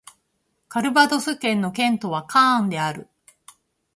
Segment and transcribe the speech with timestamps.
[0.67, 3.07] カルヴァドス県の県都はカーンである